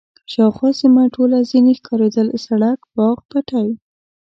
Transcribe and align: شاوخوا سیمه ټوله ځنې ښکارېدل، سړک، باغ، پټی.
شاوخوا 0.31 0.69
سیمه 0.81 1.03
ټوله 1.15 1.37
ځنې 1.49 1.73
ښکارېدل، 1.79 2.27
سړک، 2.45 2.79
باغ، 2.95 3.17
پټی. 3.29 3.69